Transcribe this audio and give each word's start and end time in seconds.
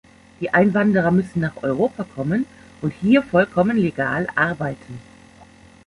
Die 0.39 0.51
Einwanderer 0.51 1.11
müssen 1.11 1.41
nach 1.41 1.61
Europa 1.61 2.05
kommen 2.15 2.47
und 2.81 2.91
hier 3.01 3.21
vollkommen 3.21 3.77
legal 3.77 4.25
arbeiten. 4.35 4.99